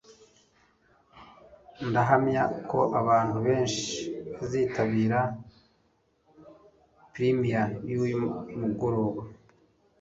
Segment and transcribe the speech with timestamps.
[1.89, 3.89] Ndahamya ko abantu benshi
[4.35, 5.19] bazitabira
[7.13, 8.21] premiere yuyu
[8.59, 9.21] mugoroba.